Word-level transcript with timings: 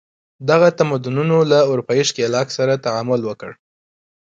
دغه 0.49 0.67
تمدنونو 0.79 1.37
له 1.51 1.59
اروپايي 1.71 2.03
ښکېلاک 2.09 2.47
سره 2.57 2.81
تعامل 2.85 3.21
وکړ. 3.25 3.51